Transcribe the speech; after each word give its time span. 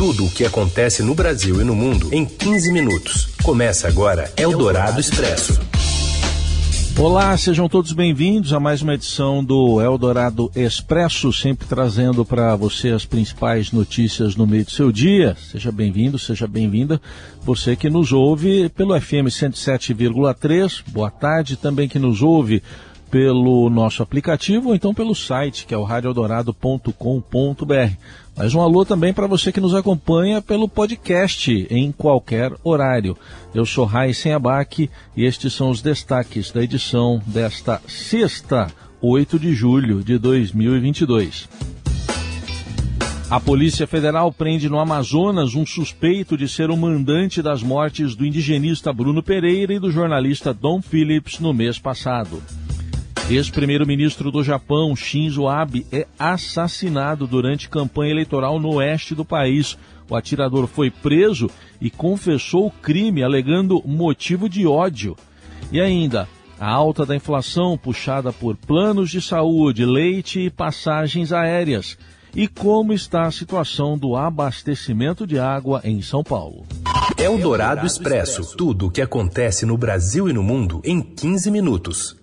Tudo 0.00 0.24
o 0.24 0.30
que 0.30 0.46
acontece 0.46 1.02
no 1.02 1.14
Brasil 1.14 1.60
e 1.60 1.64
no 1.64 1.76
mundo 1.76 2.08
em 2.10 2.24
15 2.24 2.72
minutos. 2.72 3.26
Começa 3.42 3.86
agora 3.86 4.32
Eldorado 4.34 4.98
Expresso. 4.98 5.60
Olá, 6.98 7.36
sejam 7.36 7.68
todos 7.68 7.92
bem-vindos 7.92 8.54
a 8.54 8.58
mais 8.58 8.80
uma 8.80 8.94
edição 8.94 9.44
do 9.44 9.78
Eldorado 9.78 10.50
Expresso, 10.56 11.30
sempre 11.34 11.68
trazendo 11.68 12.24
para 12.24 12.56
você 12.56 12.88
as 12.88 13.04
principais 13.04 13.72
notícias 13.72 14.36
no 14.36 14.46
meio 14.46 14.64
do 14.64 14.70
seu 14.70 14.90
dia. 14.90 15.36
Seja 15.38 15.70
bem-vindo, 15.70 16.18
seja 16.18 16.46
bem-vinda. 16.46 16.98
Você 17.42 17.76
que 17.76 17.90
nos 17.90 18.10
ouve 18.10 18.70
pelo 18.70 18.98
FM 18.98 19.28
107,3, 19.28 20.82
boa 20.88 21.10
tarde. 21.10 21.58
Também 21.58 21.86
que 21.86 21.98
nos 21.98 22.22
ouve 22.22 22.62
pelo 23.10 23.68
nosso 23.68 24.02
aplicativo 24.02 24.68
ou 24.68 24.74
então 24.74 24.94
pelo 24.94 25.14
site, 25.14 25.66
que 25.66 25.74
é 25.74 25.76
o 25.76 25.82
radioeldorado.com.br. 25.82 27.96
Mais 28.36 28.54
um 28.54 28.60
alô 28.60 28.84
também 28.84 29.12
para 29.12 29.26
você 29.26 29.52
que 29.52 29.60
nos 29.60 29.74
acompanha 29.74 30.40
pelo 30.40 30.68
podcast 30.68 31.66
em 31.70 31.92
qualquer 31.92 32.52
horário. 32.64 33.16
Eu 33.54 33.66
sou 33.66 33.84
Raíssen 33.84 34.32
Abac 34.32 34.88
e 35.16 35.24
estes 35.24 35.52
são 35.52 35.70
os 35.70 35.82
destaques 35.82 36.50
da 36.50 36.62
edição 36.62 37.20
desta 37.26 37.82
sexta, 37.86 38.68
8 39.02 39.38
de 39.38 39.54
julho 39.54 40.02
de 40.02 40.16
2022. 40.18 41.48
A 43.30 43.38
Polícia 43.38 43.86
Federal 43.86 44.32
prende 44.32 44.68
no 44.68 44.80
Amazonas 44.80 45.54
um 45.54 45.64
suspeito 45.64 46.36
de 46.36 46.48
ser 46.48 46.68
o 46.68 46.76
mandante 46.76 47.40
das 47.40 47.62
mortes 47.62 48.16
do 48.16 48.26
indigenista 48.26 48.92
Bruno 48.92 49.22
Pereira 49.22 49.72
e 49.72 49.78
do 49.78 49.90
jornalista 49.90 50.52
Dom 50.52 50.82
Phillips 50.82 51.38
no 51.38 51.54
mês 51.54 51.78
passado. 51.78 52.42
Ex-primeiro-ministro 53.30 54.32
do 54.32 54.42
Japão, 54.42 54.96
Shinzo 54.96 55.46
Abe, 55.46 55.86
é 55.92 56.04
assassinado 56.18 57.28
durante 57.28 57.68
campanha 57.68 58.10
eleitoral 58.10 58.58
no 58.58 58.74
oeste 58.74 59.14
do 59.14 59.24
país. 59.24 59.78
O 60.08 60.16
atirador 60.16 60.66
foi 60.66 60.90
preso 60.90 61.48
e 61.80 61.90
confessou 61.90 62.66
o 62.66 62.70
crime, 62.72 63.22
alegando 63.22 63.80
motivo 63.86 64.48
de 64.48 64.66
ódio. 64.66 65.16
E 65.70 65.80
ainda, 65.80 66.28
a 66.58 66.68
alta 66.68 67.06
da 67.06 67.14
inflação 67.14 67.78
puxada 67.78 68.32
por 68.32 68.56
planos 68.56 69.10
de 69.10 69.22
saúde, 69.22 69.86
leite 69.86 70.40
e 70.40 70.50
passagens 70.50 71.32
aéreas. 71.32 71.96
E 72.34 72.48
como 72.48 72.92
está 72.92 73.26
a 73.26 73.30
situação 73.30 73.96
do 73.96 74.16
abastecimento 74.16 75.24
de 75.24 75.38
água 75.38 75.80
em 75.84 76.02
São 76.02 76.24
Paulo? 76.24 76.64
É 77.16 77.30
o 77.30 77.38
Dourado 77.38 77.86
Expresso. 77.86 78.56
Tudo 78.56 78.86
o 78.86 78.90
que 78.90 79.00
acontece 79.00 79.64
no 79.64 79.78
Brasil 79.78 80.28
e 80.28 80.32
no 80.32 80.42
mundo 80.42 80.80
em 80.84 81.00
15 81.00 81.48
minutos. 81.48 82.19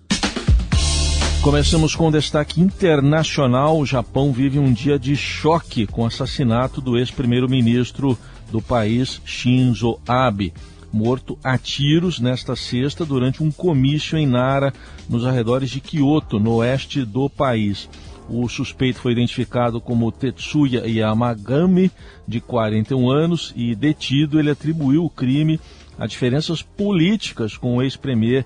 Começamos 1.42 1.94
com 1.94 2.10
destaque 2.10 2.60
internacional. 2.60 3.78
O 3.78 3.86
Japão 3.86 4.32
vive 4.32 4.58
um 4.58 4.72
dia 4.72 4.98
de 4.98 5.16
choque 5.16 5.86
com 5.86 6.02
o 6.02 6.06
assassinato 6.06 6.80
do 6.80 6.98
ex-primeiro-ministro 6.98 8.18
do 8.50 8.60
país, 8.60 9.22
Shinzo 9.24 10.00
Abe, 10.06 10.52
morto 10.92 11.38
a 11.42 11.56
tiros 11.56 12.18
nesta 12.18 12.56
sexta 12.56 13.04
durante 13.04 13.42
um 13.42 13.52
comício 13.52 14.18
em 14.18 14.26
Nara, 14.26 14.74
nos 15.08 15.24
arredores 15.24 15.70
de 15.70 15.80
Kyoto, 15.80 16.40
no 16.40 16.56
oeste 16.56 17.04
do 17.04 17.30
país. 17.30 17.88
O 18.28 18.46
suspeito 18.48 18.98
foi 18.98 19.12
identificado 19.12 19.80
como 19.80 20.12
Tetsuya 20.12 20.86
Yamagami, 20.86 21.90
de 22.26 22.40
41 22.40 23.10
anos, 23.10 23.54
e 23.56 23.74
detido 23.74 24.40
ele 24.40 24.50
atribuiu 24.50 25.04
o 25.04 25.10
crime 25.10 25.58
a 25.98 26.06
diferenças 26.06 26.62
políticas 26.62 27.56
com 27.56 27.76
o 27.76 27.82
ex-premier 27.82 28.44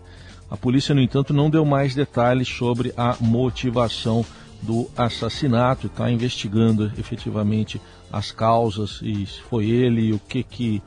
a 0.52 0.56
polícia, 0.58 0.94
no 0.94 1.00
entanto, 1.00 1.32
não 1.32 1.48
deu 1.48 1.64
mais 1.64 1.94
detalhes 1.94 2.46
sobre 2.46 2.92
a 2.94 3.16
motivação 3.18 4.22
do 4.60 4.86
assassinato, 4.94 5.86
está 5.86 6.10
investigando 6.10 6.92
efetivamente 6.98 7.80
as 8.12 8.30
causas 8.30 9.00
e 9.02 9.24
se 9.24 9.40
foi 9.40 9.70
ele 9.70 10.08
e 10.08 10.12
o 10.12 10.18
que, 10.18 10.42
que 10.42 10.82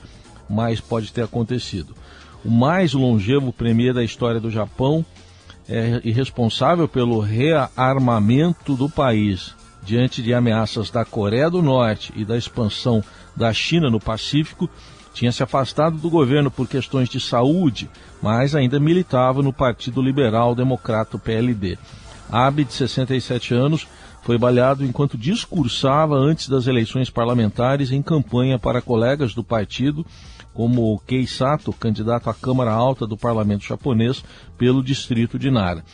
mais 0.47 0.79
pode 0.79 1.11
ter 1.11 1.23
acontecido. 1.23 1.95
O 2.45 2.51
mais 2.51 2.93
longevo 2.93 3.51
premier 3.51 3.91
da 3.91 4.03
história 4.03 4.39
do 4.39 4.51
Japão 4.51 5.03
é 5.67 5.99
responsável 6.11 6.87
pelo 6.87 7.19
rearmamento 7.19 8.75
do 8.75 8.87
país 8.87 9.55
diante 9.83 10.21
de 10.21 10.31
ameaças 10.31 10.91
da 10.91 11.03
Coreia 11.03 11.49
do 11.49 11.63
Norte 11.63 12.13
e 12.15 12.23
da 12.23 12.37
expansão 12.37 13.03
da 13.35 13.51
China 13.51 13.89
no 13.89 13.99
Pacífico, 13.99 14.69
tinha 15.15 15.31
se 15.31 15.41
afastado 15.41 15.97
do 15.97 16.09
governo 16.09 16.51
por 16.51 16.67
questões 16.67 17.07
de 17.07 17.21
saúde, 17.21 17.89
mas 18.21 18.53
ainda 18.53 18.81
militava 18.81 19.41
no 19.41 19.53
Partido 19.53 20.01
Liberal 20.01 20.53
Democrata 20.53 21.17
PLD. 21.17 21.77
Abe, 22.29 22.65
de 22.65 22.73
67 22.73 23.53
anos, 23.53 23.87
foi 24.23 24.37
baleado 24.37 24.83
enquanto 24.83 25.17
discursava 25.17 26.15
antes 26.15 26.49
das 26.49 26.67
eleições 26.67 27.09
parlamentares 27.09 27.91
em 27.91 28.01
campanha 28.01 28.59
para 28.59 28.81
colegas 28.81 29.33
do 29.33 29.43
partido, 29.43 30.05
como 30.53 31.01
Kei 31.07 31.25
Sato, 31.25 31.71
candidato 31.71 32.29
à 32.29 32.33
Câmara 32.33 32.71
Alta 32.71 33.07
do 33.07 33.15
parlamento 33.15 33.63
japonês 33.63 34.21
pelo 34.57 34.83
distrito 34.83 35.39
de 35.39 35.49
Nara. 35.49 35.85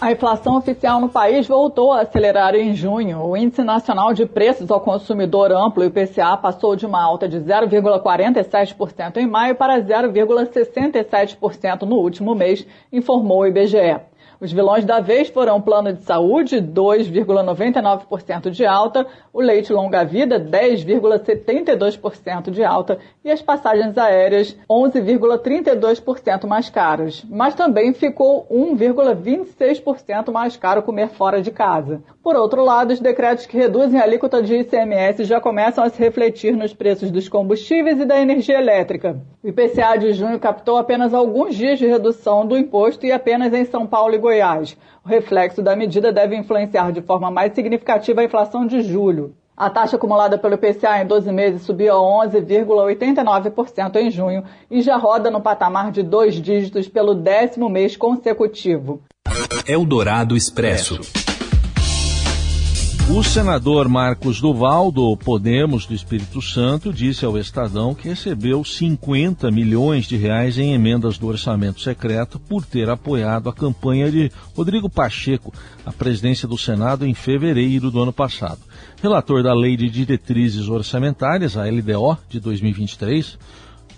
A 0.02 0.14
inflação 0.14 0.56
oficial 0.56 1.02
no 1.02 1.10
país 1.10 1.46
voltou 1.46 1.92
a 1.92 2.00
acelerar 2.00 2.56
em 2.56 2.74
junho. 2.74 3.22
O 3.22 3.36
Índice 3.36 3.66
Nacional 3.66 4.14
de 4.14 4.26
Preços 4.26 4.72
ao 4.72 4.80
Consumidor 4.80 5.52
Amplo, 5.52 5.84
IPCA, 5.84 6.38
passou 6.38 6.74
de 6.74 6.86
uma 6.86 7.04
alta 7.04 7.28
de 7.28 7.38
0,47% 7.38 9.18
em 9.18 9.28
maio 9.28 9.56
para 9.56 9.78
0,67% 9.78 11.82
no 11.82 11.98
último 11.98 12.34
mês, 12.34 12.66
informou 12.94 13.42
o 13.42 13.48
IBGE. 13.48 14.00
Os 14.42 14.54
vilões 14.54 14.86
da 14.86 15.02
vez 15.02 15.28
foram 15.28 15.60
plano 15.60 15.92
de 15.92 16.02
saúde, 16.04 16.62
2,99% 16.62 18.50
de 18.50 18.66
alta, 18.66 19.06
o 19.34 19.42
leite 19.42 19.74
longa-vida, 19.74 20.40
10,72% 20.40 22.50
de 22.50 22.64
alta 22.64 23.00
e 23.24 23.30
as 23.30 23.42
passagens 23.42 23.98
aéreas, 23.98 24.56
11,32% 24.70 26.48
mais 26.48 26.70
caras. 26.70 27.26
Mas 27.30 27.54
também 27.54 27.94
ficou 27.94 28.48
1,26% 28.50 30.32
mais 30.32 30.56
caro 30.56 30.84
comer 30.84 31.10
fora 31.10 31.42
de 31.42 31.52
casa. 31.52 32.02
Por 32.24 32.38
outro 32.38 32.64
lado, 32.64 32.94
os 32.94 33.02
decretos 33.02 33.46
que 33.46 33.58
reduzem 33.58 34.00
a 34.00 34.04
alíquota 34.04 34.42
de 34.42 34.56
ICMS 34.56 35.26
já 35.26 35.42
começam 35.42 35.84
a 35.84 35.90
se 35.90 36.00
refletir 36.00 36.56
nos 36.56 36.74
preços 36.74 37.12
dos 37.12 37.28
combustíveis 37.28 38.00
e 38.00 38.06
da 38.06 38.22
energia 38.22 38.58
elétrica. 38.58 39.20
O 39.44 39.48
IPCA 39.48 39.98
de 39.98 40.14
junho 40.14 40.40
captou 40.40 40.78
apenas 40.78 41.14
alguns 41.14 41.56
dias 41.56 41.78
de 41.78 41.88
redução 41.88 42.46
do 42.46 42.58
imposto 42.58 43.06
e 43.06 43.12
apenas 43.12 43.54
em 43.54 43.66
São 43.66 43.86
Paulo 43.88 44.16
e 44.16 44.29
Goiás. 44.30 44.78
O 45.04 45.10
reflexo 45.10 45.64
da 45.64 45.76
medida 45.76 46.12
deve 46.12 46.36
influenciar 46.36 46.92
de 46.92 47.02
forma 47.02 47.32
mais 47.32 47.54
significativa 47.54 48.22
a 48.22 48.24
inflação 48.24 48.68
de 48.68 48.84
julho. 48.84 49.34
A 49.58 49.70
taxa 49.72 49.96
acumulada 49.98 50.38
pelo 50.38 50.54
IPCA 50.54 51.02
em 51.02 51.08
12 51.08 51.32
meses 51.32 51.64
subiu 51.64 51.94
a 51.94 52.28
11,89% 52.28 53.96
em 53.96 54.12
junho 54.12 54.44
e 54.70 54.82
já 54.82 54.96
roda 54.96 55.32
no 55.32 55.42
patamar 55.42 55.92
de 55.92 56.04
dois 56.04 56.36
dígitos 56.36 56.88
pelo 56.88 57.16
décimo 57.16 57.68
mês 57.68 57.98
consecutivo. 57.98 59.02
Eldorado 59.68 60.38
Expresso. 60.38 61.02
O 63.12 63.24
senador 63.24 63.90
Marcos 63.90 64.40
Duval, 64.40 64.92
do 64.92 65.18
Podemos 65.18 65.88
do 65.88 65.96
Espírito 65.96 66.44
Santo, 66.44 66.94
disse 66.94 67.26
ao 67.26 67.40
Estadão 67.40 67.96
que 67.96 68.08
recebeu 68.08 68.64
50 68.64 69.50
milhões 69.50 70.06
de 70.06 70.16
reais 70.16 70.60
em 70.60 70.74
emendas 70.74 71.18
do 71.18 71.26
orçamento 71.26 71.82
secreto 71.82 72.40
por 72.40 72.64
ter 72.64 72.88
apoiado 72.88 73.50
a 73.50 73.54
campanha 73.54 74.12
de 74.12 74.32
Rodrigo 74.56 74.88
Pacheco 74.88 75.52
à 75.84 75.92
presidência 75.92 76.48
do 76.48 76.56
Senado 76.56 77.04
em 77.04 77.16
fevereiro 77.16 77.90
do 77.90 78.00
ano 78.00 78.14
passado. 78.14 78.60
Relator 79.02 79.42
da 79.42 79.56
Lei 79.56 79.76
de 79.76 79.90
Diretrizes 79.90 80.70
Orçamentárias, 80.70 81.58
a 81.58 81.64
LDO, 81.64 82.16
de 82.30 82.40
2023, 82.40 83.40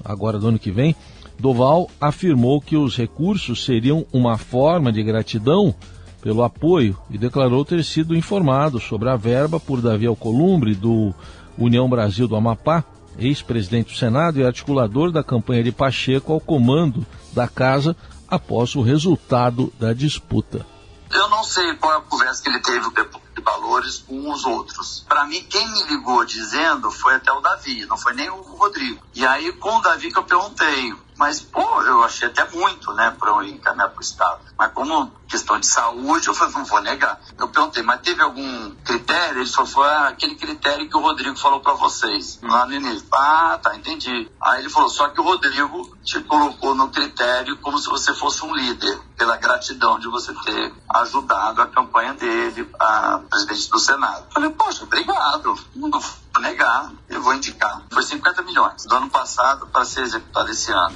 agora 0.06 0.40
do 0.40 0.48
ano 0.48 0.58
que 0.58 0.72
vem, 0.72 0.96
Duval 1.38 1.90
afirmou 2.00 2.62
que 2.62 2.78
os 2.78 2.96
recursos 2.96 3.66
seriam 3.66 4.06
uma 4.14 4.38
forma 4.38 4.90
de 4.90 5.04
gratidão 5.04 5.76
pelo 6.22 6.44
apoio 6.44 6.98
e 7.10 7.18
declarou 7.18 7.66
ter 7.66 7.84
sido 7.84 8.16
informado 8.16 8.80
sobre 8.80 9.10
a 9.10 9.16
verba 9.16 9.60
por 9.60 9.82
Davi 9.82 10.06
Alcolumbre, 10.06 10.76
do 10.76 11.14
União 11.58 11.90
Brasil 11.90 12.28
do 12.28 12.36
Amapá, 12.36 12.84
ex-presidente 13.18 13.94
do 13.94 13.98
Senado 13.98 14.40
e 14.40 14.46
articulador 14.46 15.12
da 15.12 15.24
campanha 15.24 15.64
de 15.64 15.72
Pacheco 15.72 16.32
ao 16.32 16.40
comando 16.40 17.06
da 17.34 17.48
casa 17.48 17.96
após 18.28 18.76
o 18.76 18.82
resultado 18.82 19.74
da 19.80 19.94
disputa. 19.94 20.66
Eu 21.12 21.28
não 21.28 21.44
sei 21.44 21.76
qual 21.76 21.94
é 21.94 21.98
a 21.98 22.02
conversa 22.02 22.42
que 22.42 22.50
ele 22.50 22.62
teve 22.62 22.90
de 22.90 23.42
valores 23.44 23.98
com 24.08 24.32
os 24.32 24.46
outros. 24.46 25.06
Para 25.08 25.26
mim, 25.26 25.44
quem 25.50 25.68
me 25.70 25.84
ligou 25.90 26.24
dizendo 26.24 26.90
foi 26.90 27.16
até 27.16 27.32
o 27.34 27.42
Davi, 27.42 27.86
não 27.86 27.98
foi 27.98 28.14
nem 28.14 28.30
o 28.30 28.42
Rodrigo. 28.42 29.04
E 29.14 29.26
aí, 29.26 29.52
com 29.54 29.78
o 29.78 29.82
Davi 29.82 30.10
que 30.10 30.18
eu 30.18 30.24
perguntei, 30.24 30.94
mas, 31.18 31.42
pô, 31.42 31.82
eu 31.84 32.04
achei 32.04 32.28
até 32.28 32.48
muito, 32.50 32.94
né, 32.94 33.16
para 33.20 33.30
eu 33.30 33.44
encaminhar 33.44 33.90
para 33.90 34.00
o 34.00 34.02
Estado. 34.02 34.40
Mas 34.58 34.72
como 34.74 35.12
questão 35.28 35.60
de 35.60 35.68
saúde, 35.68 36.28
eu 36.30 36.34
falei, 36.34 36.54
não 36.54 36.66
vou 36.66 36.82
negar. 36.82 37.20
Eu 37.38 37.48
perguntei, 37.48 37.84
mas 37.84 38.02
teve 38.02 38.22
algum 38.22 38.72
critério? 38.84 39.42
Ele 39.42 39.50
falou, 39.50 39.70
foi 39.70 39.88
ah, 39.88 40.08
aquele 40.10 40.36
critério 40.36 40.90
que 40.90 40.98
o 40.98 41.02
Rodrigo 41.02 41.38
falou 41.38 41.60
para 41.60 41.74
vocês 41.74 42.40
hum. 42.44 42.48
lá 42.48 42.66
no 42.66 42.74
início. 42.74 43.08
Ah, 43.14 43.60
tá, 43.62 43.76
entendi. 43.76 44.30
Aí 44.42 44.60
ele 44.62 44.70
falou, 44.70 44.90
só 44.90 45.10
que 45.10 45.20
o 45.20 45.24
Rodrigo 45.24 45.98
te 46.04 46.20
colocou 46.22 46.76
no 46.76 46.90
critério 46.90 47.58
como 47.58 47.78
se 47.78 47.90
você 47.90 48.14
fosse 48.14 48.44
um 48.44 48.56
líder, 48.56 49.00
pela 49.18 49.38
gratidão 49.38 50.00
de 50.00 50.08
você 50.08 50.34
ter 50.34 50.74
ajudado 50.96 51.62
a 51.62 51.68
campanha 51.68 52.14
dele, 52.14 52.68
a 52.80 53.20
presidente 53.30 53.70
do 53.70 53.80
Senado. 53.80 54.26
Falei, 54.34 54.50
poxa, 54.50 54.84
obrigado. 54.84 55.56
Não 55.76 55.90
vou 55.90 56.02
negar, 56.42 56.92
eu 57.10 57.22
vou 57.22 57.34
indicar. 57.34 57.84
Foi 57.92 58.04
50 58.04 58.42
milhões 58.44 58.86
do 58.86 58.96
ano 58.96 59.10
passado 59.10 59.68
para 59.68 59.86
ser 59.86 60.02
executado 60.02 60.50
esse 60.50 60.72
ano. 60.72 60.96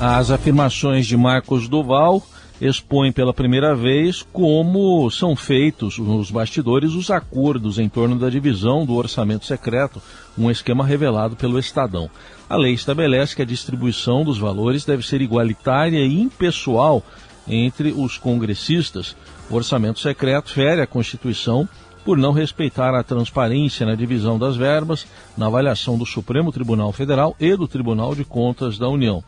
As 0.00 0.30
afirmações 0.30 1.06
de 1.06 1.16
Marcos 1.16 1.68
Duval 1.68 2.22
expõem 2.60 3.10
pela 3.10 3.34
primeira 3.34 3.74
vez 3.74 4.24
como 4.32 5.10
são 5.10 5.34
feitos 5.34 5.98
nos 5.98 6.30
bastidores 6.30 6.92
os 6.92 7.10
acordos 7.10 7.78
em 7.78 7.88
torno 7.88 8.16
da 8.16 8.30
divisão 8.30 8.86
do 8.86 8.94
orçamento 8.94 9.44
secreto, 9.44 10.00
um 10.38 10.50
esquema 10.50 10.84
revelado 10.84 11.34
pelo 11.34 11.58
Estadão. 11.58 12.08
A 12.48 12.56
lei 12.56 12.72
estabelece 12.72 13.34
que 13.34 13.42
a 13.42 13.46
distribuição 13.46 14.22
dos 14.22 14.38
valores 14.38 14.84
deve 14.84 15.04
ser 15.04 15.20
igualitária 15.20 15.98
e 15.98 16.20
impessoal 16.20 17.02
entre 17.46 17.92
os 17.92 18.18
congressistas. 18.18 19.16
O 19.50 19.54
orçamento 19.54 20.00
secreto 20.00 20.50
fere 20.50 20.80
a 20.80 20.86
Constituição 20.86 21.68
por 22.04 22.18
não 22.18 22.32
respeitar 22.32 22.94
a 22.94 23.02
transparência 23.02 23.86
na 23.86 23.94
divisão 23.94 24.38
das 24.38 24.56
verbas, 24.56 25.06
na 25.36 25.46
avaliação 25.46 25.96
do 25.96 26.04
Supremo 26.04 26.50
Tribunal 26.50 26.92
Federal 26.92 27.36
e 27.38 27.56
do 27.56 27.68
Tribunal 27.68 28.14
de 28.14 28.24
Contas 28.24 28.78
da 28.78 28.88
União. 28.88 29.22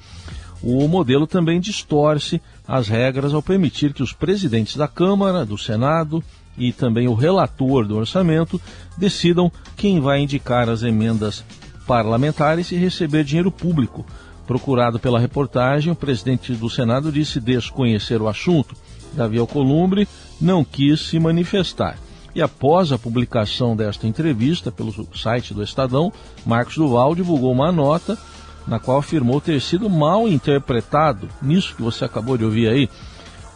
O 0.63 0.89
modelo 0.89 1.27
também 1.27 1.61
distorce 1.61 2.41
as 2.67 2.89
regras 2.89 3.35
ao 3.35 3.43
permitir 3.43 3.93
que 3.93 4.03
os 4.03 4.13
presidentes 4.13 4.77
da 4.77 4.89
Câmara, 4.89 5.45
do 5.45 5.59
Senado 5.59 6.25
e 6.57 6.73
também 6.73 7.07
o 7.07 7.15
relator 7.15 7.87
do 7.87 7.97
orçamento 7.97 8.61
decidam 8.97 9.53
quem 9.77 10.01
vai 10.01 10.21
indicar 10.21 10.69
as 10.69 10.83
emendas 10.83 11.45
parlamentares 11.87 12.73
e 12.73 12.77
receber 12.77 13.25
dinheiro 13.25 13.51
público. 13.51 14.07
Procurado 14.47 14.99
pela 14.99 15.19
reportagem, 15.19 15.93
o 15.93 15.97
presidente 15.97 16.53
do 16.53 16.69
Senado 16.69 17.11
disse 17.11 17.41
desconhecer 17.41 18.21
o 18.21 18.29
assunto. 18.29 18.77
Davi 19.13 19.39
Alcolumbre 19.39 20.07
não 20.41 20.65
quis 20.65 21.01
se 21.01 21.19
manifestar. 21.19 21.99
E 22.35 22.43
após 22.43 22.91
a 22.91 22.99
publicação 22.99 23.77
desta 23.77 24.07
entrevista 24.07 24.73
pelo 24.73 24.93
site 25.15 25.55
do 25.55 25.63
Estadão, 25.63 26.13
Marcos 26.45 26.77
Duval 26.77 27.15
divulgou 27.15 27.53
uma 27.53 27.71
nota 27.71 28.19
na 28.67 28.79
qual 28.79 28.99
afirmou 28.99 29.41
ter 29.41 29.61
sido 29.61 29.89
mal 29.89 30.27
interpretado, 30.27 31.29
nisso 31.41 31.75
que 31.77 31.83
você 31.83 32.05
acabou 32.05 32.37
de 32.37 32.45
ouvir 32.45 32.69
aí. 32.69 32.89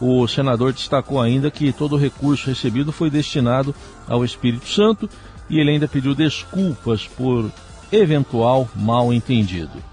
O 0.01 0.29
senador 0.29 0.73
destacou 0.73 1.21
ainda 1.21 1.51
que 1.51 1.73
todo 1.73 1.97
o 1.97 1.99
recurso 1.99 2.49
recebido 2.49 2.93
foi 2.93 3.11
destinado 3.11 3.75
ao 4.07 4.25
Espírito 4.25 4.69
Santo 4.69 5.11
e 5.51 5.59
ele 5.59 5.71
ainda 5.71 5.89
pediu 5.89 6.15
desculpas 6.15 7.07
por 7.07 7.51
eventual 7.91 8.69
mal 8.77 9.13
entendido. 9.13 9.88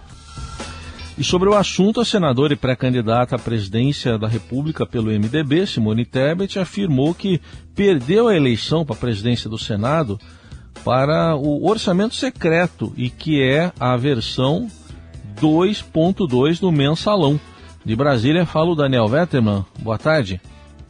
E 1.17 1.23
sobre 1.23 1.47
o 1.47 1.55
assunto, 1.55 2.01
a 2.01 2.05
senadora 2.05 2.51
e 2.51 2.57
pré-candidata 2.57 3.37
à 3.37 3.39
presidência 3.39 4.17
da 4.17 4.27
República 4.27 4.85
pelo 4.85 5.11
MDB, 5.11 5.65
Simone 5.65 6.03
Tebet, 6.03 6.59
afirmou 6.59 7.15
que 7.15 7.39
perdeu 7.73 8.27
a 8.27 8.35
eleição 8.35 8.85
para 8.85 8.97
a 8.97 8.99
presidência 8.99 9.49
do 9.49 9.57
Senado 9.57 10.19
para 10.83 11.33
o 11.35 11.65
orçamento 11.69 12.15
secreto 12.15 12.91
e 12.97 13.09
que 13.09 13.41
é 13.41 13.71
a 13.79 13.95
versão 13.95 14.67
2.2 15.41 16.59
do 16.59 16.69
Mensalão. 16.69 17.39
De 17.85 17.95
Brasília, 17.95 18.45
fala 18.45 18.71
o 18.71 18.75
Daniel 18.75 19.07
Vetterman. 19.07 19.65
Boa 19.79 19.97
tarde. 19.97 20.41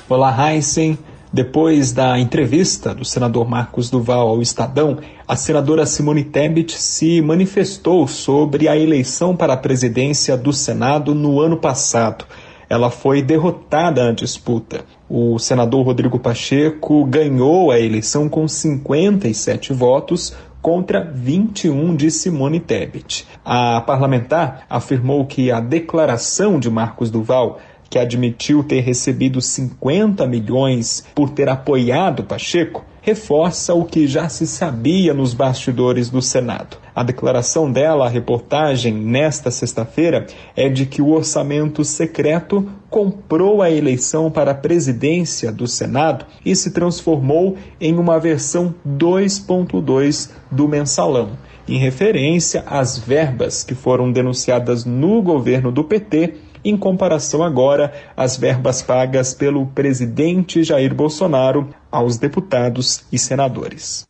Olá, 0.09 0.53
Heisen. 0.53 0.97
Depois 1.31 1.91
da 1.91 2.17
entrevista 2.17 2.95
do 2.95 3.03
senador 3.03 3.47
Marcos 3.47 3.89
Duval 3.89 4.29
ao 4.29 4.41
Estadão, 4.41 4.97
a 5.27 5.35
senadora 5.35 5.85
Simone 5.87 6.23
Tebet 6.23 6.79
se 6.79 7.19
manifestou 7.19 8.07
sobre 8.07 8.67
a 8.67 8.77
eleição 8.77 9.35
para 9.35 9.53
a 9.53 9.57
presidência 9.57 10.37
do 10.37 10.53
Senado 10.53 11.15
no 11.15 11.39
ano 11.39 11.57
passado. 11.57 12.25
Ela 12.69 12.91
foi 12.91 13.21
derrotada 13.21 14.03
na 14.03 14.11
disputa. 14.11 14.85
O 15.09 15.39
senador 15.39 15.83
Rodrigo 15.83 16.19
Pacheco 16.19 17.03
ganhou 17.05 17.71
a 17.71 17.79
eleição 17.79 18.29
com 18.29 18.47
57 18.47 19.73
votos 19.73 20.35
contra 20.61 21.03
21 21.03 21.95
de 21.95 22.09
Simone 22.11 22.59
Tebet. 22.59 23.25
A 23.43 23.81
parlamentar 23.81 24.65
afirmou 24.69 25.25
que 25.25 25.51
a 25.51 25.59
declaração 25.59 26.59
de 26.59 26.69
Marcos 26.69 27.09
Duval 27.09 27.59
que 27.95 27.99
admitiu 27.99 28.61
ter 28.61 28.81
recebido 28.81 29.39
50 29.39 30.27
milhões 30.27 31.05
por 31.15 31.29
ter 31.29 31.47
apoiado 31.47 32.25
Pacheco, 32.25 32.83
reforça 33.01 33.73
o 33.73 33.85
que 33.85 34.05
já 34.05 34.27
se 34.27 34.45
sabia 34.45 35.13
nos 35.13 35.33
bastidores 35.33 36.09
do 36.09 36.21
Senado. 36.21 36.75
A 36.93 37.03
declaração 37.03 37.71
dela 37.71 38.07
à 38.07 38.09
reportagem 38.09 38.93
nesta 38.93 39.49
sexta-feira 39.49 40.27
é 40.57 40.67
de 40.67 40.85
que 40.85 41.01
o 41.01 41.11
orçamento 41.11 41.85
secreto 41.85 42.69
comprou 42.89 43.61
a 43.61 43.71
eleição 43.71 44.29
para 44.29 44.51
a 44.51 44.55
presidência 44.55 45.49
do 45.49 45.65
Senado 45.65 46.25
e 46.45 46.53
se 46.53 46.71
transformou 46.71 47.55
em 47.79 47.95
uma 47.97 48.19
versão 48.19 48.75
2.2 48.85 50.31
do 50.51 50.67
mensalão, 50.67 51.29
em 51.65 51.77
referência 51.77 52.61
às 52.67 52.97
verbas 52.97 53.63
que 53.63 53.73
foram 53.73 54.11
denunciadas 54.11 54.83
no 54.83 55.21
governo 55.21 55.71
do 55.71 55.85
PT 55.85 56.43
em 56.65 56.75
comparação 56.75 57.43
agora 57.43 57.93
às 58.17 58.35
verbas 58.35 58.81
pagas 58.81 59.33
pelo 59.33 59.67
presidente 59.67 60.63
Jair 60.63 60.93
Bolsonaro 60.93 61.69
aos 61.91 62.17
deputados 62.17 63.05
e 63.11 63.19
senadores. 63.19 64.05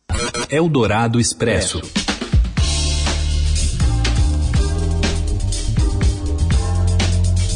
Eldorado 0.50 1.20
Expresso. 1.20 1.82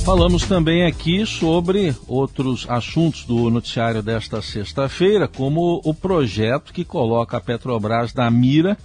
Falamos 0.05 0.45
também 0.45 0.85
aqui 0.87 1.25
sobre 1.25 1.95
outros 2.09 2.67
assuntos 2.69 3.25
do 3.25 3.49
noticiário 3.49 4.03
desta 4.03 4.43
sexta-feira, 4.43 5.29
como 5.29 5.81
o 5.85 5.95
projeto 5.95 6.73
que 6.73 6.85
coloca 6.85 7.37
a 7.37 7.41
Petrobras 7.41 8.13
na 8.13 8.29
mira 8.31 8.77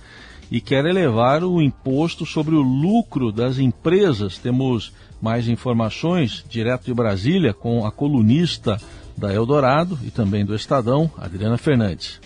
e 0.52 0.62
quer 0.62 0.86
elevar 0.86 1.44
o 1.44 1.62
imposto 1.62 2.26
sobre 2.26 2.54
o 2.54 2.62
lucro 2.62 3.32
das 3.32 3.58
empresas. 3.58 4.38
Temos 4.38 4.94
mais 5.22 5.48
informações 5.48 6.44
direto 6.50 6.86
de 6.86 6.94
Brasília 6.94 7.54
com 7.54 7.86
a 7.86 7.92
colunista 7.92 8.80
da 9.18 9.34
Eldorado 9.34 9.98
e 10.04 10.12
também 10.12 10.46
do 10.46 10.56
Estadão, 10.56 11.10
Adriana 11.18 11.58
Fernandes. 11.58 12.20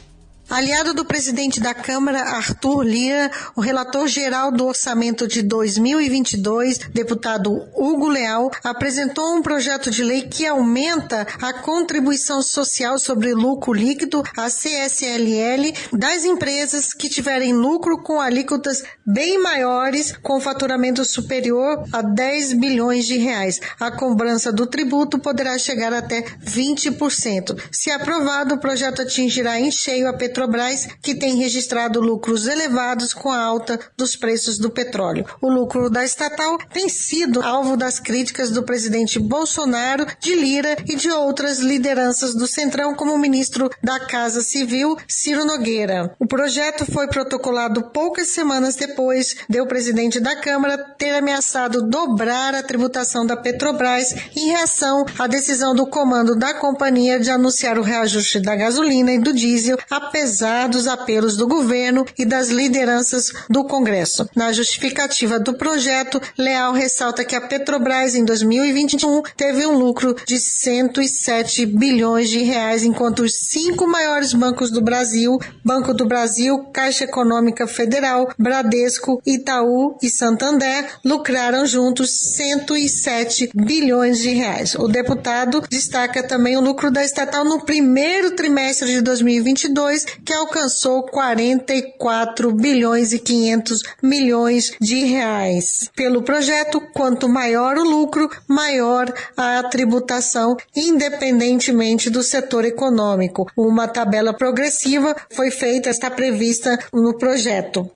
Aliado 0.50 0.96
do 0.96 1.06
presidente 1.06 1.60
da 1.60 1.76
Câmara, 1.76 2.22
Arthur 2.22 2.82
Lira, 2.82 3.30
o 3.56 3.62
relator 3.62 4.08
geral 4.08 4.52
do 4.52 4.66
orçamento 4.66 5.28
de 5.28 5.44
2022, 5.44 6.80
deputado 6.92 7.68
Hugo 7.76 8.08
Leal, 8.08 8.50
apresentou 8.64 9.36
um 9.36 9.44
projeto 9.44 9.92
de 9.92 10.04
lei 10.04 10.24
que 10.24 10.48
aumenta 10.48 11.28
a 11.40 11.54
contribuição 11.54 12.42
social 12.42 12.98
sobre 12.98 13.32
lucro 13.32 13.74
líquido, 13.74 14.24
a 14.36 14.48
CSLL, 14.50 15.72
das 15.94 16.26
empresas 16.26 16.96
que 16.96 17.10
tiverem 17.10 17.54
lucro 17.54 18.02
com 18.02 18.20
alíquotas 18.20 18.84
bem 19.06 19.38
maiores, 19.38 20.18
com 20.18 20.42
faturamento 20.42 21.06
superior 21.06 21.84
a 21.94 22.02
10 22.02 22.54
bilhões 22.54 23.06
de 23.06 23.18
reais. 23.18 23.60
A 23.80 23.92
cobrança 23.92 24.52
do 24.52 24.66
tributo 24.66 25.20
poderá 25.20 25.60
chegar 25.60 25.94
até 25.94 26.24
20%. 26.44 27.56
Se 27.72 27.92
aprovado, 27.92 28.56
o 28.56 28.60
projeto 28.60 29.04
atingirá 29.04 29.60
em 29.60 29.70
cheio 29.70 30.10
a 30.10 30.14
Petrobras 30.14 30.39
Petrobras, 30.40 30.88
que 31.02 31.16
tem 31.16 31.36
registrado 31.36 32.00
lucros 32.00 32.48
elevados 32.48 33.14
com 33.14 33.30
a 33.30 33.42
alta 33.42 33.78
dos 33.98 34.16
preços 34.16 34.58
do 34.58 34.70
petróleo. 34.70 35.26
O 35.42 35.50
lucro 35.50 35.90
da 35.90 36.06
estatal 36.06 36.58
tem 36.72 36.88
sido 36.88 37.42
alvo 37.42 37.76
das 37.76 38.00
críticas 38.00 38.50
do 38.50 38.64
presidente 38.64 39.20
Bolsonaro, 39.20 40.06
de 40.22 40.34
Lira 40.36 40.78
e 40.88 40.96
de 40.96 41.12
outras 41.12 41.60
lideranças 41.60 42.34
do 42.34 42.48
Centrão, 42.48 42.96
como 42.96 43.14
o 43.14 43.20
ministro 43.20 43.70
da 43.84 44.00
Casa 44.00 44.42
Civil, 44.42 44.96
Ciro 45.10 45.44
Nogueira. 45.44 46.16
O 46.18 46.26
projeto 46.26 46.90
foi 46.90 47.08
protocolado 47.08 47.90
poucas 47.92 48.30
semanas 48.30 48.76
depois 48.76 49.36
de 49.50 49.60
o 49.60 49.68
presidente 49.68 50.22
da 50.22 50.38
Câmara 50.38 50.78
ter 50.98 51.16
ameaçado 51.16 51.82
dobrar 51.82 52.56
a 52.56 52.64
tributação 52.64 53.26
da 53.26 53.36
Petrobras 53.36 54.16
em 54.34 54.52
reação 54.52 55.06
à 55.18 55.28
decisão 55.28 55.76
do 55.76 55.86
comando 55.86 56.34
da 56.34 56.54
companhia 56.54 57.20
de 57.20 57.30
anunciar 57.30 57.78
o 57.78 57.84
reajuste 57.84 58.40
da 58.40 58.56
gasolina 58.56 59.12
e 59.12 59.20
do 59.20 59.34
diesel, 59.34 59.78
apesar 59.90 60.29
apesar 60.30 60.70
dos 60.70 60.88
apelos 60.88 61.36
do 61.36 61.48
governo 61.48 62.06
e 62.16 62.24
das 62.24 62.50
lideranças 62.50 63.34
do 63.50 63.64
Congresso. 63.64 64.30
Na 64.36 64.54
justificativa 64.54 65.40
do 65.40 65.56
projeto, 65.56 66.22
Leal 66.38 66.72
ressalta 66.72 67.26
que 67.26 67.36
a 67.36 67.42
Petrobras 67.42 68.14
em 68.14 68.24
2021 68.24 69.24
teve 69.36 69.66
um 69.66 69.76
lucro 69.76 70.16
de 70.28 70.38
107 70.38 71.66
bilhões 71.66 72.30
de 72.30 72.44
reais, 72.44 72.84
enquanto 72.84 73.24
os 73.24 73.34
cinco 73.50 73.88
maiores 73.88 74.32
bancos 74.32 74.70
do 74.70 74.82
Brasil, 74.82 75.40
Banco 75.66 75.96
do 75.96 76.06
Brasil, 76.06 76.60
Caixa 76.72 77.06
Econômica 77.06 77.66
Federal, 77.66 78.32
Bradesco, 78.38 79.20
Itaú 79.26 79.98
e 80.00 80.10
Santander, 80.12 80.86
lucraram 81.04 81.66
juntos 81.66 82.36
107 82.36 83.50
bilhões 83.56 84.20
de 84.20 84.30
reais. 84.30 84.76
O 84.76 84.88
deputado 84.88 85.64
destaca 85.68 86.22
também 86.22 86.56
o 86.56 86.62
lucro 86.62 86.92
da 86.92 87.04
estatal 87.04 87.44
no 87.44 87.66
primeiro 87.66 88.36
trimestre 88.36 88.92
de 88.92 89.02
2022, 89.02 90.06
que 90.26 90.34
alcançou 90.34 91.04
44 91.04 92.54
bilhões 92.54 93.14
e 93.14 93.20
500 93.20 93.82
milhões 94.02 94.72
de 94.80 95.04
reais. 95.06 95.90
Pelo 95.96 96.22
projeto, 96.22 96.82
quanto 96.94 97.30
maior 97.30 97.78
o 97.78 97.84
lucro, 97.84 98.30
maior 98.48 99.12
a 99.36 99.64
tributação, 99.64 100.56
independentemente 100.76 102.10
do 102.10 102.24
setor 102.24 102.66
econômico. 102.66 103.50
Uma 103.56 103.88
tabela 103.88 104.34
progressiva 104.34 105.16
foi 105.32 105.52
feita, 105.52 105.90
está 105.90 106.10
prevista 106.10 106.78
no 106.94 107.18
projeto. 107.18 107.90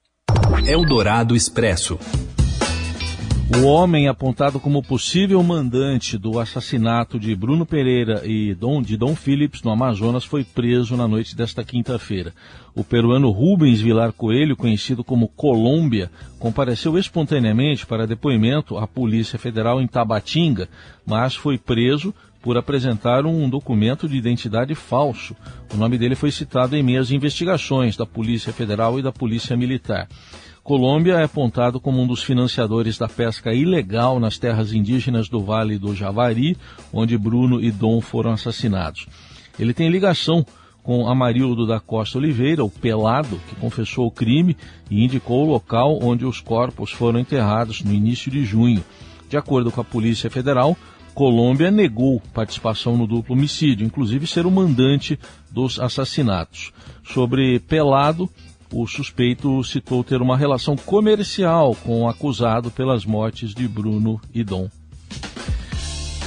Eldorado 0.65 1.35
Expresso. 1.35 1.99
O 3.51 3.65
homem 3.65 4.07
apontado 4.07 4.57
como 4.57 4.81
possível 4.81 5.43
mandante 5.43 6.17
do 6.17 6.39
assassinato 6.39 7.19
de 7.19 7.35
Bruno 7.35 7.65
Pereira 7.65 8.21
e 8.25 8.55
Dom, 8.55 8.81
de 8.81 8.95
Dom 8.95 9.15
Phillips 9.15 9.61
no 9.61 9.69
Amazonas 9.69 10.23
foi 10.23 10.45
preso 10.45 10.95
na 10.95 11.07
noite 11.07 11.35
desta 11.35 11.63
quinta-feira. 11.63 12.33
O 12.73 12.83
peruano 12.83 13.29
Rubens 13.31 13.81
Vilar 13.81 14.13
Coelho, 14.13 14.55
conhecido 14.55 15.03
como 15.03 15.27
Colômbia, 15.27 16.09
compareceu 16.39 16.97
espontaneamente 16.97 17.85
para 17.85 18.07
depoimento 18.07 18.77
à 18.77 18.87
Polícia 18.87 19.37
Federal 19.37 19.81
em 19.81 19.87
Tabatinga, 19.87 20.69
mas 21.05 21.35
foi 21.35 21.57
preso 21.57 22.13
por 22.41 22.57
apresentar 22.57 23.25
um 23.25 23.49
documento 23.49 24.07
de 24.07 24.17
identidade 24.17 24.73
falso. 24.73 25.35
O 25.73 25.77
nome 25.77 25.97
dele 25.97 26.15
foi 26.15 26.31
citado 26.31 26.75
em 26.75 26.83
meias 26.83 27.11
investigações 27.11 27.95
da 27.95 28.05
Polícia 28.05 28.51
Federal 28.51 28.97
e 28.97 29.01
da 29.01 29.11
Polícia 29.11 29.55
Militar. 29.55 30.07
Colômbia 30.63 31.15
é 31.15 31.23
apontado 31.25 31.77
como 31.77 32.01
um 32.01 32.07
dos 32.07 32.23
financiadores 32.23 32.97
da 32.97 33.09
pesca 33.09 33.53
ilegal 33.53 34.17
nas 34.17 34.37
terras 34.37 34.71
indígenas 34.71 35.27
do 35.27 35.43
Vale 35.43 35.77
do 35.77 35.93
Javari, 35.93 36.55
onde 36.93 37.17
Bruno 37.17 37.59
e 37.59 37.69
Dom 37.69 37.99
foram 37.99 38.31
assassinados. 38.31 39.05
Ele 39.59 39.73
tem 39.73 39.89
ligação 39.89 40.45
com 40.81 41.05
Amarildo 41.05 41.67
da 41.67 41.81
Costa 41.81 42.17
Oliveira, 42.17 42.63
o 42.63 42.69
Pelado, 42.69 43.41
que 43.49 43.55
confessou 43.57 44.07
o 44.07 44.11
crime 44.11 44.55
e 44.89 45.03
indicou 45.03 45.45
o 45.45 45.51
local 45.51 45.99
onde 46.01 46.25
os 46.25 46.39
corpos 46.39 46.91
foram 46.91 47.19
enterrados 47.19 47.83
no 47.83 47.93
início 47.93 48.31
de 48.31 48.45
junho. 48.45 48.83
De 49.29 49.35
acordo 49.35 49.69
com 49.69 49.81
a 49.81 49.85
Polícia 49.85 50.29
Federal, 50.29 50.77
Colômbia 51.13 51.69
negou 51.69 52.21
participação 52.33 52.97
no 52.97 53.05
duplo 53.05 53.35
homicídio, 53.35 53.85
inclusive 53.85 54.25
ser 54.25 54.45
o 54.45 54.51
mandante 54.51 55.19
dos 55.51 55.79
assassinatos. 55.79 56.71
Sobre 57.03 57.59
Pelado, 57.59 58.29
o 58.73 58.87
suspeito 58.87 59.63
citou 59.63 60.03
ter 60.03 60.21
uma 60.21 60.35
relação 60.35 60.75
comercial 60.75 61.75
com 61.75 62.01
o 62.01 62.09
acusado 62.09 62.71
pelas 62.71 63.05
mortes 63.05 63.53
de 63.53 63.67
Bruno 63.67 64.19
e 64.33 64.43
Dom. 64.43 64.67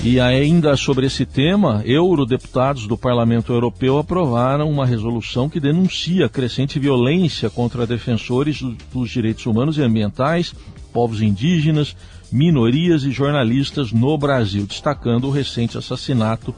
E 0.05 0.21
ainda 0.21 0.77
sobre 0.77 1.07
esse 1.07 1.27
tema, 1.27 1.83
eurodeputados 1.85 2.87
do 2.87 2.97
Parlamento 2.97 3.53
Europeu 3.53 3.99
aprovaram 3.99 4.71
uma 4.71 4.87
resolução 4.87 5.49
que 5.49 5.59
denuncia 5.59 6.27
a 6.27 6.29
crescente 6.29 6.79
violência 6.79 7.51
contra 7.51 7.87
defensores 7.87 8.63
dos 8.93 9.11
direitos 9.11 9.45
humanos 9.47 9.79
e 9.79 9.83
ambientais, 9.83 10.55
povos 10.93 11.21
indígenas, 11.21 11.97
minorias 12.31 13.03
e 13.03 13.11
jornalistas 13.11 13.91
no 13.91 14.17
Brasil, 14.17 14.65
destacando 14.67 15.27
o 15.27 15.33
recente 15.33 15.77
assassinato 15.77 16.55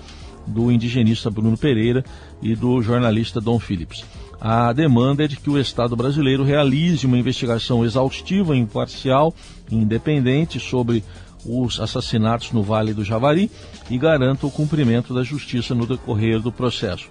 do 0.47 0.71
indigenista 0.71 1.31
Bruno 1.31 1.57
Pereira 1.57 2.05
e 2.43 2.55
do 2.55 2.83
jornalista 2.83 3.41
Dom 3.41 3.59
Phillips. 3.59 4.05
A 4.41 4.73
demanda 4.73 5.25
é 5.25 5.29
de 5.29 5.37
que 5.37 5.51
o 5.51 5.59
Estado 5.59 5.97
brasileiro 5.97 6.45
realize 6.45 7.05
uma 7.07 7.19
investigação 7.19 7.85
exaustiva, 7.85 8.57
imparcial 8.57 9.35
e 9.71 9.75
independente 9.75 10.61
sobre 10.61 11.03
os 11.45 11.81
assassinatos 11.81 12.53
no 12.53 12.63
Vale 12.63 12.95
do 12.95 13.05
Javari 13.05 13.51
e 13.91 13.99
garanta 13.99 14.47
o 14.47 14.51
cumprimento 14.51 15.13
da 15.13 15.25
justiça 15.25 15.75
no 15.75 15.87
decorrer 15.87 16.41
do 16.41 16.53
processo. 16.53 17.09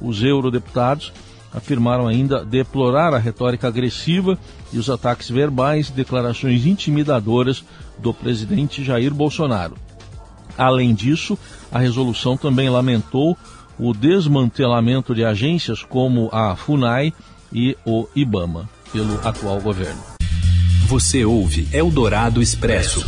Os 0.00 0.22
eurodeputados 0.22 1.12
afirmaram 1.52 2.06
ainda 2.06 2.44
deplorar 2.44 3.14
a 3.14 3.18
retórica 3.18 3.68
agressiva 3.68 4.38
e 4.70 4.78
os 4.78 4.90
ataques 4.90 5.30
verbais 5.30 5.88
e 5.88 5.92
declarações 5.92 6.66
intimidadoras 6.66 7.64
do 7.98 8.12
presidente 8.12 8.84
Jair 8.84 9.14
Bolsonaro. 9.14 9.76
Além 10.58 10.94
disso, 10.94 11.38
a 11.72 11.78
resolução 11.78 12.36
também 12.36 12.68
lamentou 12.68 13.36
o 13.78 13.92
desmantelamento 13.92 15.14
de 15.14 15.24
agências 15.24 15.82
como 15.82 16.28
a 16.32 16.54
FUNAI 16.56 17.12
e 17.52 17.76
o 17.84 18.08
IBAMA 18.14 18.68
pelo 18.92 19.20
atual 19.26 19.60
governo. 19.60 20.00
Você 20.86 21.24
ouve 21.24 21.68
Eldorado 21.72 22.40
Expresso. 22.40 23.04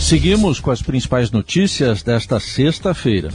Seguimos 0.00 0.58
com 0.58 0.70
as 0.70 0.80
principais 0.80 1.30
notícias 1.30 2.02
desta 2.02 2.40
sexta-feira. 2.40 3.30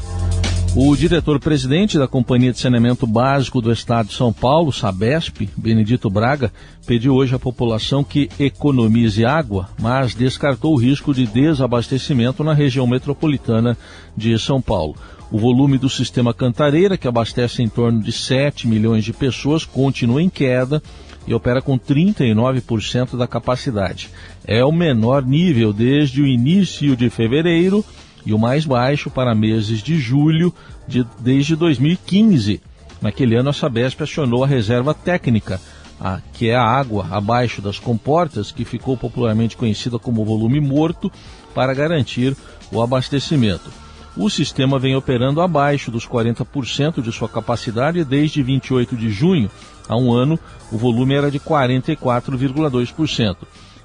O 0.76 0.96
diretor-presidente 0.96 2.00
da 2.00 2.08
Companhia 2.08 2.52
de 2.52 2.58
Saneamento 2.58 3.06
Básico 3.06 3.62
do 3.62 3.72
Estado 3.72 4.08
de 4.08 4.16
São 4.16 4.34
Paulo, 4.34 4.74
Sabesp, 4.74 5.48
Benedito 5.56 6.10
Braga, 6.10 6.52
pediu 6.88 7.14
hoje 7.14 7.36
à 7.36 7.38
população 7.38 8.04
que 8.04 8.28
economize 8.40 9.24
água, 9.24 9.70
mas 9.80 10.16
descartou 10.16 10.74
o 10.74 10.80
risco 10.80 11.14
de 11.14 11.28
desabastecimento 11.28 12.44
na 12.44 12.56
região 12.56 12.88
metropolitana 12.88 13.78
de 14.18 14.38
São 14.40 14.60
Paulo. 14.60 14.96
O 15.32 15.38
volume 15.38 15.78
do 15.78 15.88
sistema 15.88 16.34
Cantareira, 16.34 16.98
que 16.98 17.08
abastece 17.08 17.62
em 17.62 17.70
torno 17.70 18.02
de 18.02 18.12
7 18.12 18.68
milhões 18.68 19.06
de 19.06 19.14
pessoas, 19.14 19.66
continua 19.66 20.24
em 20.24 20.30
queda 20.30 20.82
e 21.28 21.36
opera 21.36 21.62
com 21.62 21.78
39% 21.78 23.16
da 23.16 23.28
capacidade. 23.28 24.10
É 24.44 24.66
o 24.66 24.72
menor 24.72 25.24
nível 25.24 25.72
desde 25.72 26.20
o 26.20 26.28
início 26.28 26.96
de 26.96 27.12
fevereiro 27.12 27.86
e 28.26 28.34
o 28.34 28.40
mais 28.40 28.66
baixo 28.66 29.10
para 29.10 29.36
meses 29.36 29.82
de 29.82 29.98
julho 29.98 30.54
de, 30.88 31.06
desde 31.20 31.56
2015. 31.56 32.62
Naquele 33.02 33.36
ano, 33.36 33.50
a 33.50 33.54
Sabesp 33.54 34.02
acionou 34.02 34.44
a 34.44 34.48
reserva 34.48 34.94
técnica, 34.94 35.60
a, 36.00 36.22
que 36.34 36.50
é 36.50 36.56
a 36.56 36.64
água 36.64 37.08
abaixo 37.12 37.62
das 37.62 37.78
comportas, 37.78 38.52
que 38.52 38.64
ficou 38.64 38.96
popularmente 38.96 39.58
conhecida 39.58 40.00
como 40.00 40.24
volume 40.24 40.60
morto, 40.60 41.12
para 41.54 41.74
garantir 41.74 42.36
o 42.72 42.82
abastecimento. 42.82 43.70
O 44.16 44.30
sistema 44.30 44.78
vem 44.78 44.96
operando 44.96 45.42
abaixo 45.42 45.90
dos 45.90 46.08
40% 46.08 47.02
de 47.02 47.12
sua 47.12 47.28
capacidade 47.28 48.04
desde 48.04 48.44
28 48.44 48.96
de 48.96 49.10
junho. 49.10 49.50
Há 49.90 49.98
um 49.98 50.14
ano, 50.14 50.40
o 50.72 50.78
volume 50.78 51.16
era 51.16 51.32
de 51.32 51.40
44,2%. 51.40 53.38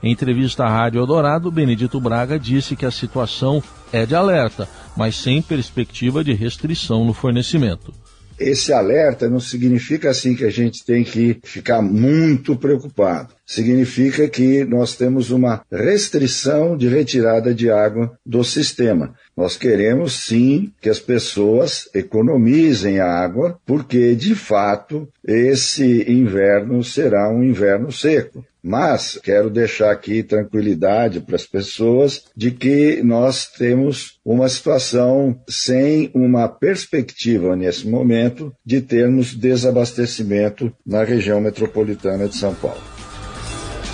Em 0.03 0.13
entrevista 0.13 0.65
à 0.65 0.69
Rádio 0.69 1.01
Eldorado, 1.01 1.51
Benedito 1.51 1.99
Braga 2.01 2.39
disse 2.39 2.77
que 2.77 2.87
a 2.87 2.91
situação 2.91 3.63
é 3.93 4.05
de 4.07 4.15
alerta, 4.15 4.69
mas 4.97 5.17
sem 5.17 5.41
perspectiva 5.41 6.23
de 6.25 6.33
restrição 6.33 7.05
no 7.05 7.13
fornecimento. 7.13 7.93
esse 8.39 8.73
alerta 8.73 9.29
não 9.29 9.41
significa 9.41 10.11
assim 10.11 10.35
que 10.35 10.45
a 10.45 10.51
gente 10.51 10.85
tem 10.85 11.03
que 11.03 11.39
ficar 11.43 11.83
muito 11.83 12.57
preocupado. 12.57 13.35
Significa 13.45 14.29
que 14.29 14.65
nós 14.65 14.95
temos 14.95 15.31
uma 15.31 15.63
restrição 15.73 16.77
de 16.77 16.87
retirada 16.87 17.53
de 17.53 17.71
água 17.71 18.13
do 18.25 18.45
sistema. 18.45 19.15
Nós 19.37 19.57
queremos 19.57 20.13
sim 20.13 20.73
que 20.81 20.89
as 20.89 21.01
pessoas 21.01 21.89
economizem 21.95 23.01
água, 23.01 23.59
porque 23.67 24.15
de 24.15 24.35
fato 24.35 25.09
esse 25.27 26.05
inverno 26.09 26.85
será 26.85 27.29
um 27.31 27.43
inverno 27.43 27.91
seco. 27.91 28.45
Mas 28.69 29.19
quero 29.25 29.49
deixar 29.49 29.91
aqui 29.91 30.23
tranquilidade 30.23 31.21
para 31.21 31.37
as 31.37 31.47
pessoas 31.47 32.25
de 32.37 32.51
que 32.51 33.03
nós 33.03 33.47
temos 33.47 34.19
uma 34.23 34.47
situação 34.47 35.41
sem 35.49 36.11
uma 36.13 36.47
perspectiva 36.47 37.57
nesse 37.57 37.89
momento 37.89 38.53
de 38.63 38.83
termos 38.83 39.35
desabastecimento 39.35 40.71
na 40.87 41.03
região 41.03 41.41
metropolitana 41.41 42.29
de 42.29 42.37
São 42.37 42.55
Paulo. 42.55 42.83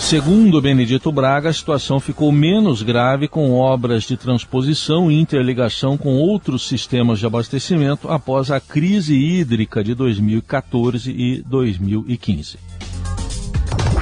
Segundo 0.00 0.60
Benedito 0.60 1.12
Braga, 1.12 1.50
a 1.50 1.52
situação 1.52 2.00
ficou 2.00 2.32
menos 2.32 2.82
grave 2.82 3.28
com 3.28 3.52
obras 3.52 4.02
de 4.02 4.16
transposição 4.16 5.08
e 5.08 5.20
interligação 5.20 5.96
com 5.96 6.16
outros 6.16 6.66
sistemas 6.66 7.20
de 7.20 7.26
abastecimento 7.26 8.08
após 8.08 8.50
a 8.50 8.58
crise 8.58 9.14
hídrica 9.14 9.84
de 9.84 9.94
2014 9.94 11.12
e 11.12 11.42
2015. 11.42 12.58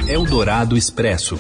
Eldorado 0.09 0.77
Expresso. 0.77 1.39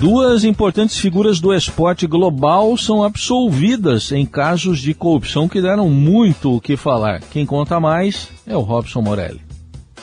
Duas 0.00 0.44
importantes 0.44 0.98
figuras 0.98 1.38
do 1.38 1.54
esporte 1.54 2.06
global 2.06 2.76
são 2.76 3.04
absolvidas 3.04 4.12
em 4.12 4.24
casos 4.24 4.80
de 4.80 4.94
corrupção 4.94 5.46
que 5.46 5.60
deram 5.60 5.90
muito 5.90 6.56
o 6.56 6.60
que 6.60 6.76
falar. 6.76 7.20
Quem 7.30 7.44
conta 7.44 7.78
mais 7.78 8.28
é 8.46 8.56
o 8.56 8.60
Robson 8.60 9.02
Morelli. 9.02 9.46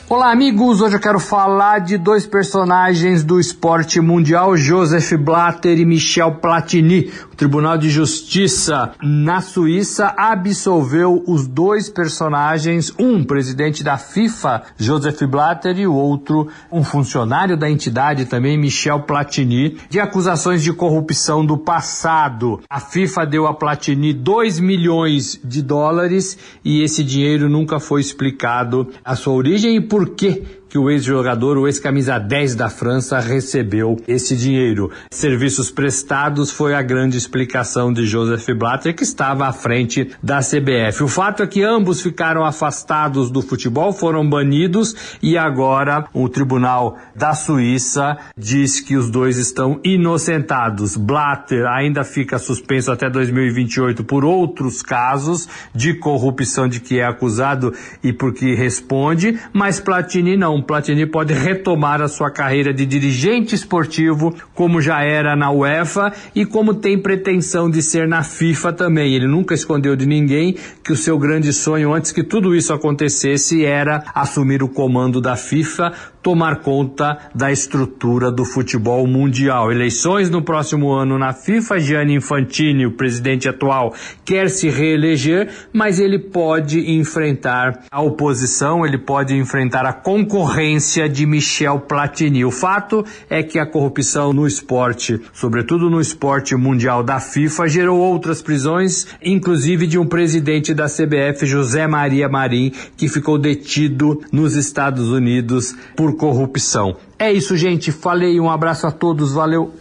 Olá, 0.08 0.32
amigos! 0.32 0.82
Hoje 0.82 0.98
eu 0.98 1.00
quero 1.00 1.20
falar 1.20 1.80
de 1.80 1.98
dois 1.98 2.28
personagens 2.28 3.24
do 3.24 3.40
esporte 3.40 4.00
mundial, 4.00 4.56
Joseph 4.56 5.14
Blatter 5.14 5.80
e 5.80 5.86
Michel 5.86 6.36
Platini. 6.36 7.12
O 7.34 7.36
Tribunal 7.36 7.80
de 7.80 7.90
Justiça 7.90 8.92
na 9.02 9.42
Suíça 9.42 10.14
absolveu 10.16 11.24
os 11.28 11.48
dois 11.48 11.90
personagens, 11.90 12.94
um 13.00 13.24
presidente 13.24 13.84
da 13.84 13.98
FIFA, 13.98 14.62
Joseph 14.78 15.24
Blatter, 15.24 15.80
e 15.80 15.88
o 15.88 15.96
outro 15.96 16.48
um 16.72 16.84
funcionário 16.84 17.58
da 17.58 17.68
entidade 17.68 18.26
também, 18.26 18.56
Michel 18.56 19.02
Platini, 19.02 19.78
de 19.90 20.00
acusações 20.00 20.62
de 20.62 20.72
corrupção 20.72 21.44
do 21.44 21.58
passado. 21.58 22.62
A 22.70 22.80
FIFA 22.80 23.26
deu 23.26 23.48
a 23.48 23.54
Platini 23.56 24.14
2 24.14 24.60
milhões 24.60 25.40
de 25.44 25.64
dólares 25.64 26.38
e 26.64 26.84
esse 26.84 27.04
dinheiro 27.04 27.50
nunca 27.50 27.80
foi 27.80 28.00
explicado 28.00 28.90
a 29.04 29.16
sua 29.16 29.34
origem 29.34 29.78
e 29.78 29.82
por 29.82 30.12
que 30.12 30.44
que 30.74 30.80
o 30.80 30.90
ex-jogador, 30.90 31.56
o 31.60 31.68
ex-camisa 31.68 32.18
10 32.18 32.56
da 32.56 32.68
França, 32.68 33.20
recebeu 33.20 33.96
esse 34.08 34.36
dinheiro. 34.36 34.90
Serviços 35.12 35.70
prestados 35.70 36.50
foi 36.50 36.74
a 36.74 36.82
grande 36.82 37.16
explicação 37.16 37.94
de 37.94 38.08
Joseph 38.08 38.58
Blatter, 38.58 38.96
que 38.96 39.04
estava 39.04 39.46
à 39.46 39.54
frente 39.54 40.10
da 40.24 40.40
CBF. 40.40 41.04
O 41.04 41.08
fato 41.08 41.44
é 41.44 41.48
que 41.48 41.62
ambos 41.62 42.02
ficaram 42.02 42.44
afastados 42.44 43.30
do 43.30 43.44
futebol, 43.44 43.94
foram 43.94 44.28
banidos 44.28 45.20
e 45.22 45.38
agora 45.38 46.06
o 46.12 46.28
Tribunal 46.28 46.98
da 47.16 47.36
Suíça 47.36 48.18
diz 48.36 48.80
que 48.80 48.98
os 48.98 49.12
dois 49.12 49.38
estão 49.38 49.80
inocentados. 49.84 50.98
Blatter 50.98 51.68
ainda 51.68 52.04
fica 52.04 52.40
suspenso 52.40 52.92
até 52.92 53.12
2028 53.12 54.04
por 54.04 54.26
outros 54.26 54.82
casos 54.82 55.48
de 55.72 55.94
corrupção 55.94 56.68
de 56.68 56.80
que 56.80 56.98
é 56.98 57.06
acusado 57.06 57.72
e 58.04 58.12
por 58.12 58.34
que 58.34 58.56
responde, 58.56 59.40
mas 59.54 59.80
Platini 59.80 60.36
não. 60.36 60.63
Platini 60.64 61.06
pode 61.06 61.34
retomar 61.34 62.02
a 62.02 62.08
sua 62.08 62.32
carreira 62.32 62.74
de 62.74 62.86
dirigente 62.86 63.54
esportivo, 63.54 64.34
como 64.54 64.82
já 64.82 65.02
era 65.02 65.36
na 65.36 65.52
UEFA 65.52 66.14
e 66.34 66.46
como 66.46 66.74
tem 66.74 66.98
pretensão 66.98 67.70
de 67.70 67.82
ser 67.82 68.08
na 68.08 68.24
FIFA 68.24 68.74
também. 68.74 69.14
Ele 69.14 69.28
nunca 69.28 69.54
escondeu 69.54 69.96
de 69.96 70.06
ninguém 70.06 70.56
que 70.84 70.92
o 70.92 70.98
seu 70.98 71.18
grande 71.18 71.52
sonho, 71.52 71.94
antes 71.94 72.12
que 72.12 72.24
tudo 72.24 72.56
isso 72.56 72.74
acontecesse, 72.74 73.66
era 73.66 74.04
assumir 74.14 74.64
o 74.64 74.70
comando 74.70 75.22
da 75.22 75.36
FIFA, 75.36 75.92
tomar 76.24 76.62
conta 76.62 77.18
da 77.36 77.52
estrutura 77.52 78.32
do 78.32 78.46
futebol 78.46 79.06
mundial. 79.06 79.70
Eleições 79.72 80.30
no 80.30 80.42
próximo 80.42 80.94
ano 80.94 81.20
na 81.20 81.34
FIFA, 81.34 81.80
Gianni 81.80 82.16
Infantini, 82.16 82.86
o 82.86 82.94
presidente 82.94 83.50
atual, 83.50 83.94
quer 84.24 84.50
se 84.50 84.70
reeleger, 84.70 85.50
mas 85.74 86.00
ele 86.00 86.18
pode 86.18 86.90
enfrentar 86.98 87.84
a 87.92 88.02
oposição, 88.02 88.86
ele 88.86 88.98
pode 88.98 89.36
enfrentar 89.36 89.86
a 89.86 89.92
concorrência 89.92 91.10
de 91.10 91.26
Michel 91.26 91.82
Platini. 91.82 92.46
O 92.46 92.52
fato 92.52 93.06
é 93.30 93.44
que 93.44 93.60
a 93.60 93.66
corrupção 93.66 94.32
no 94.32 94.48
esporte, 94.48 95.20
sobretudo 95.34 95.90
no 95.90 96.00
esporte 96.00 96.56
mundial 96.56 97.04
da 97.04 97.20
FIFA, 97.20 97.68
gerou 97.68 98.00
outras 98.00 98.42
prisões, 98.42 99.08
inclusive 99.22 99.86
de 99.86 100.00
um 100.00 100.06
presidente 100.06 100.74
da 100.74 100.86
CBF, 100.86 101.46
José 101.46 101.86
Maria 101.86 102.30
Marim, 102.30 102.72
que 102.96 103.10
ficou 103.10 103.38
detido 103.38 104.22
nos 104.32 104.56
Estados 104.56 105.10
Unidos 105.10 105.76
por 105.98 106.13
corrupção. 106.14 106.96
É 107.18 107.32
isso, 107.32 107.56
gente. 107.58 107.92
Falei, 107.92 108.40
um 108.40 108.50
abraço 108.50 108.88
a 108.88 108.92
todos, 108.92 109.32
valeu. 109.32 109.74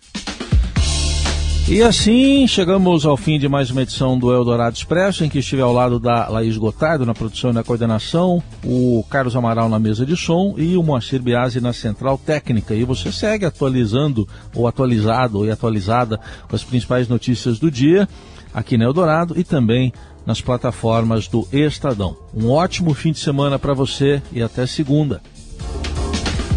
E 1.69 1.81
assim 1.81 2.47
chegamos 2.47 3.07
ao 3.07 3.17
fim 3.17 3.39
de 3.39 3.49
mais 3.49 3.71
uma 3.71 3.83
edição 3.83 4.19
do 4.19 4.33
Eldorado 4.33 4.77
Expresso, 4.77 5.25
em 5.25 5.29
que 5.29 5.39
estive 5.39 5.63
ao 5.63 5.73
lado 5.73 5.99
da 5.99 6.29
Laís 6.29 6.57
Gotardo 6.57 7.07
na 7.07 7.15
produção 7.15 7.51
e 7.51 7.55
na 7.55 7.63
coordenação, 7.63 8.43
o 8.65 9.03
Carlos 9.09 9.35
Amaral 9.37 9.69
na 9.69 9.79
mesa 9.79 10.05
de 10.05 10.17
som 10.17 10.55
e 10.59 10.77
o 10.77 10.83
Moacir 10.83 11.23
Biasi 11.23 11.61
na 11.61 11.73
central 11.73 12.19
técnica. 12.19 12.75
E 12.75 12.85
você 12.85 13.11
segue 13.11 13.47
atualizando, 13.47 14.29
ou 14.55 14.67
atualizado, 14.67 15.39
ou 15.39 15.51
atualizada 15.51 16.21
com 16.49 16.55
as 16.55 16.65
principais 16.65 17.09
notícias 17.09 17.59
do 17.59 17.71
dia 17.71 18.09
aqui 18.53 18.77
no 18.77 18.85
Eldorado 18.85 19.39
e 19.39 19.45
também 19.45 19.93
nas 20.27 20.41
plataformas 20.41 21.27
do 21.27 21.47
Estadão. 21.53 22.17
Um 22.35 22.51
ótimo 22.51 22.93
fim 22.93 23.13
de 23.13 23.19
semana 23.19 23.59
para 23.59 23.73
você 23.73 24.21
e 24.33 24.43
até 24.43 24.67
segunda. 24.67 25.21